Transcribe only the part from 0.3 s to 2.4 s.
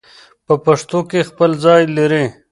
په پښتو کې خپل ځای لري